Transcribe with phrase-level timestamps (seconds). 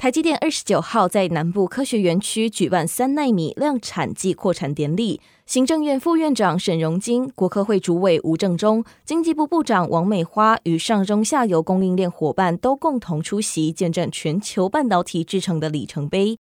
[0.00, 16.38] 台积电二十九号在南部科学园区举办三奈米量产暨扩产典礼，行政院副院长沈荣金、国科会主委吴正中、经济部部长王美花与上中下游供应链伙伴都共同出席，见证全球半导体制程的里程碑。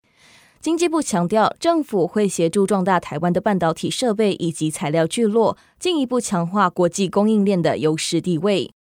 [0.62, 8.72] 经济部强调，政府会协助壮大台湾的半导体设备以及材料聚落，进一步强化国际供应链的优势地位。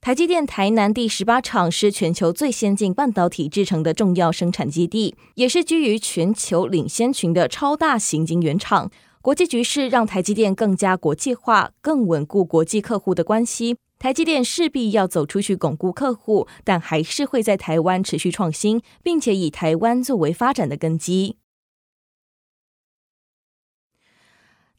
[0.00, 8.90] 台积电台南第十八厂是全球最先进半导体制成的重要生产基地，也是居于全球领先群的超大型晶圆厂。
[9.20, 13.76] 国际局势让台积电更加国际化，更稳固国际客户的关系。
[13.98, 21.36] 台积电势必要走出去巩固客户，但还是会在台湾持续创新，并且以台湾作为发展的根基。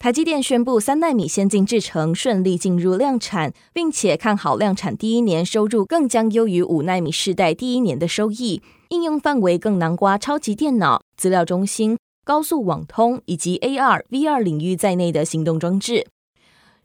[0.01, 8.61] 台积电宣布，三纳米先进制程顺利进入量产，并且看好量产第一年收入更将优于五纳米世代第一年的收益。
[8.91, 16.07] 应用范围更囊括超级电脑、资料中心、高速网通以及 AR、VR 领域在内的行动装置。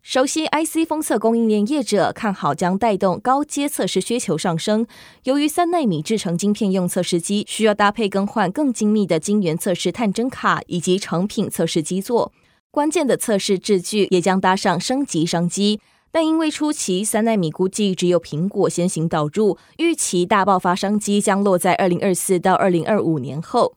[0.03, 4.85] 熟悉 IC 封测供应链业者看好，将带动高阶测试需求上升。
[5.23, 12.33] 由于三纳米制程晶片用测试机需要搭配更换更精密的晶圆测试探针卡以及成品测试基座。
[12.75, 15.79] 关键的测试制具也将搭上升级商机，
[16.11, 23.77] 但因为初期三奈米估计只有苹果先行导入，预期大爆发商机将落在二零二四到二零二五年后。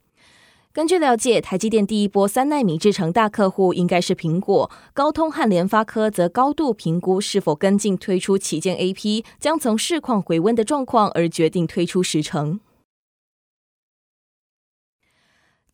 [0.73, 12.59] 根据了解，台积电第一波三奈米制程大客户应该是苹果，高通和联发科则高度评估是否跟进推出旗舰 AP，将从市况回温的状况而决定推出时程。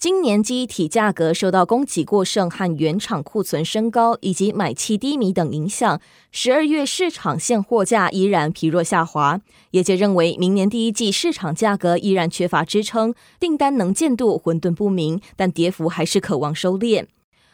[0.03, 9.39] 今年记忆体价格受到供给过剩和原厂库存升高以及买气低迷等影响，十二月市场现货价依然疲弱下滑。
[9.71, 17.05] 业界认为，明年第一季市场价格依然缺乏支撑，订单能见度混沌不明，但跌幅还是可望收敛。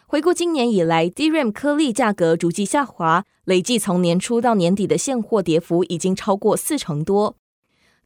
[0.07, 7.35] 回顾今年以来，DRAM 颗粒价格逐季下滑，累计从年初到年底的现货跌幅已经超过四成多。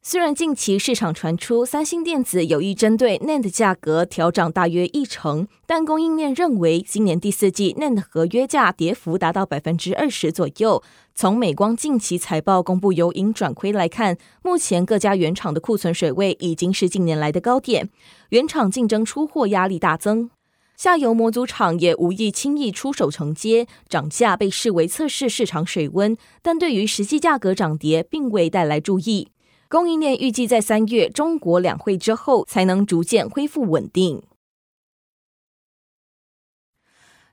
[0.05, 10.83] 虽然近期市场传出三星电子有意针对 NAND 价格调涨大约一成，但供应链认为今年第四季 NAND 合约价跌幅达到百分之二十左右。
[11.15, 17.89] 从美光近期财报公布由盈转亏来看，目前各家原厂的库存水位已经是近年来的高点，
[18.31, 20.29] 原厂竞争出货压力大增，
[20.75, 29.29] 下游模组厂也无意轻易出手承接，涨价被视为测试市场水温，但对于实际价格涨跌并未带来注意。
[29.73, 34.21] 供应链预计在三月中国两会之后才能逐渐恢复稳定。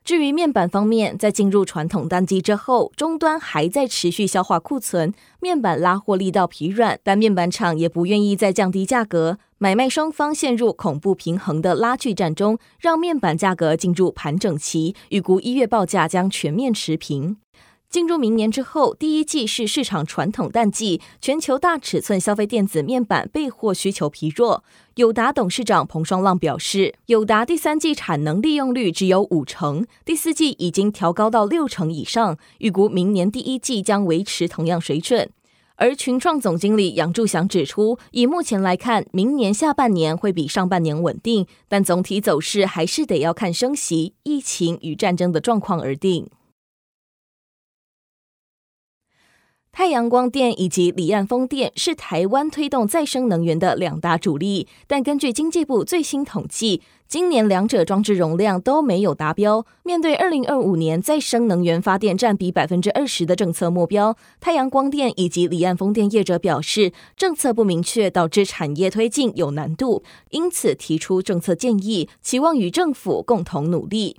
[0.03, 17.37] 至于面板方面，在进入传统淡季之后，终端还在持续消化库存，面板拉货力道疲软，但面板厂也不愿意再降低价格，买卖双方陷入恐怖平衡的拉锯战中，让面板价格进入盘整期，预估一月报价将全面持平。
[17.91, 24.63] 进入明年之后，第一季是市场传统淡季，全球大尺寸消费电子面板备货需求疲弱。
[24.95, 35.29] 友达董事长彭双浪表示，友达第三季产能利用率只有五成，第四季已经调高到六成以上，预估明年第一季将维持同样水准。
[35.75, 46.29] 而群创总经理杨柱祥指出，以目前来看，明年下半年会比上半年稳定，但总体走势还是得要看升息、疫情与战争的状况而定。
[49.73, 59.65] 太阳光电以及离岸风电是台湾推动再生能源的两大主力，但根据经济部最新统计，今年两者装置容量都没有达标。
[59.83, 74.17] 面对二零二五年再生能源发电占比百分之二十的政策目标，太阳光电以及离岸风电业者表示，政策不明确导致产业推进有难度，因此提出政策建议，期望与政府共同努力。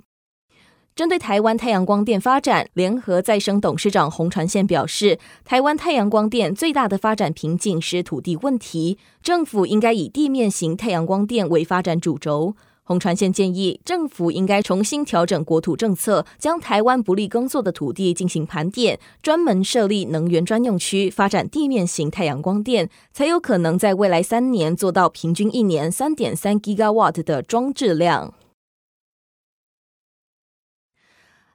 [0.95, 12.55] 针对台湾太阳光电发展，联合再生董事长洪传宪表示，台湾太阳光电最大的发展瓶颈是土地问题，政府应该以地面型太阳光电为发展主轴。
[12.83, 28.35] 洪传宪建议，政府应该重新调整国土政策，将台湾不利耕作的土地进行盘点，专门设立能源专用区，发展地面型太阳光电，才有可能在未来三年做到平均一年三点三 Gigawatt 的装置量。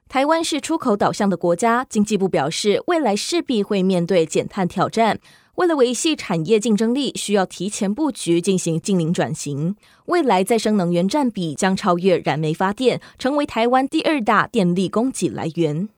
[0.09, 5.19] 台湾是出口导向的国家，经济部表示，未来势必会面对减碳挑战。
[5.53, 9.75] 为了维系产业竞争力，需要提前布局进行净零转型。
[10.05, 15.89] 未来再生能源占比将超越燃煤发电，成为台湾第二大电力供给来源。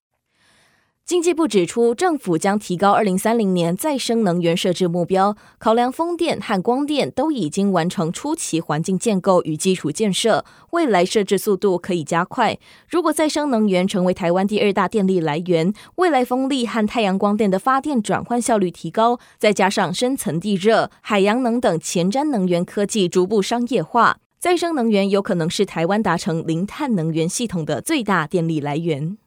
[1.11, 12.57] 经济部指出，政府将提高二零三零年再生能源设置目标，考量风电和光电都已经完成初期环境建构与基础建设，未来设置速度可以加快。
[12.87, 29.17] 如果再生能源成为台湾第二大电力来源，未来风力和太阳光电的发电转换效率提高，再加上深层地热、海洋能等前瞻能源科技逐步商业化，再生能源有可能是台湾达成零碳能源系统的最大电力来源。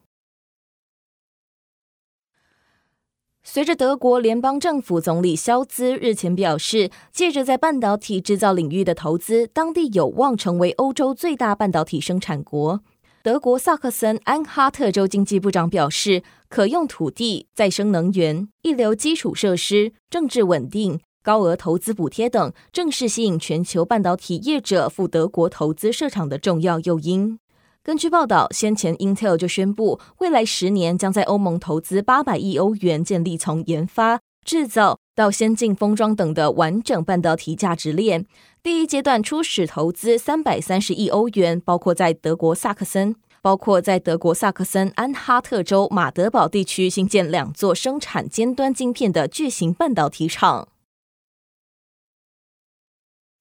[3.46, 12.80] 随着德国联邦政府总理肖兹日前表示，借着在半导体制造领域的投资，当地有望成为欧洲最大半导体生产国。
[13.22, 27.38] 德国萨克森安哈特州经济部长表示，可用土地、再生能源、一流基础设施、政治稳定、高额投资补贴等，正是吸引全球半导体业者赴德国投资设厂的重要诱因。
[27.84, 38.24] 根据报道，先前 Intel 就宣布，未来十年将在欧盟投资八百亿欧元，建立从研发、制造到先进封装等的完整半导体价值链。
[38.62, 50.68] 第一阶段初始投资三百三十亿欧元，包括在德国萨克森，包括在德国萨克森安哈特州马德堡地区新建两座生产尖端晶片的巨型半导体厂。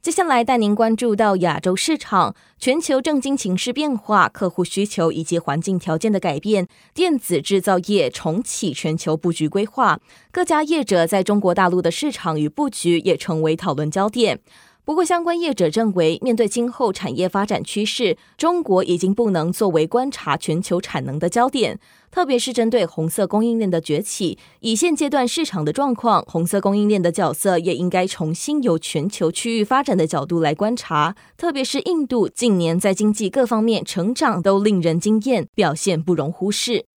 [0.04, 14.42] 接下来带您关注到亚洲市场，全球政经情势变化、客户需求以及环境条件的改变，电子制造业重启全球布局规划，各家业者在中国大陆的市场与布局也成为讨论焦点。
[14.86, 21.80] 不过，相关业者认为，面对今后产业发展趋势，中国已经不能作为观察全球产能的焦点，
[22.12, 24.38] 特别是针对红色供应链的崛起。
[24.60, 31.16] 以现阶段市场的状况，红色供应链的角色也应该重新由全球区域发展的角度来观察。
[31.38, 36.88] 特别是印度近年在经济各方面成长都令人惊艳，表现不容忽视。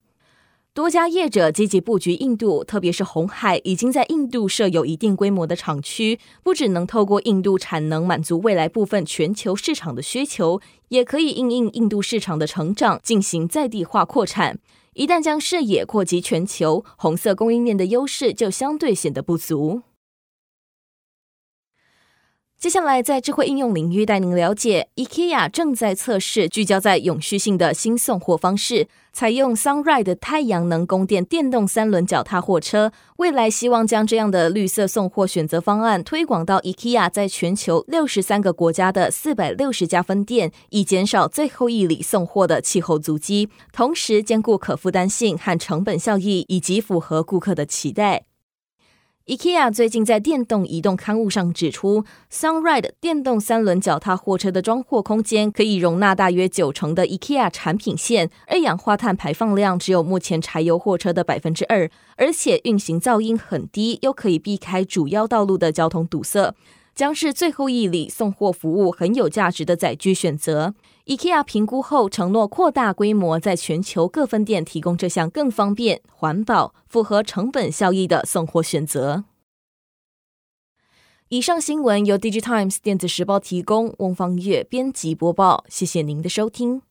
[0.76, 14.58] 多家业者积极布局印度，特别是红海已经在印度设有一定规模的厂区，不只能透过印度产能满足未来部分全球市场的需求，也可以应应印度市场的成长进行在地化扩产。
[14.92, 19.80] 一旦将视野扩及全球，红色供应链的优势就相对显得不足。
[22.58, 32.92] 接下来，在智慧应用领域带您了解，IKEA 正在测试聚焦在永续性的新送货方式，采用 Sunride 太阳能供电电动三轮脚踏货车。
[33.18, 48.24] 未来希望将这样的绿色送货选择方案推广到 IKEA 在全球六十三个国家的四百六十家分店，以减少最后一里送货的气候足迹，同时兼顾可负担性和成本效益，以及符合顾客的期待。
[49.26, 66.54] IKEA 最近在电动移动刊物上指出，Sunride 电动三轮脚踏货车的装货空间可以容纳大约九成的 IKEA 产品线，二氧化碳排放量只有目前柴油货车的百分之二，而且运行噪音很低，又可以避开主要道路的交通堵塞。
[66.94, 70.72] 将是最后一里送货服务很有价值的载具选择。
[71.06, 79.22] IKEA 评估后承诺扩大规模，在全球各分店提供这项更方便、环保、符合成本效益的送货选择。
[81.28, 85.64] 以上新闻由 DigiTimes 电子时报提供，翁方月编辑播报。
[85.68, 86.82] 谢谢您的收听。